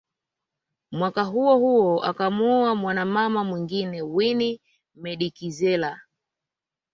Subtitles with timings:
[0.91, 4.61] Mwaka huo huo akamoua mwana mama mwingine Winnie
[4.95, 6.01] Medikizela